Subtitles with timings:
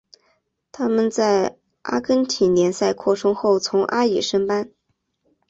[0.71, 4.71] 他们在阿根廷联赛扩充后从阿乙升班。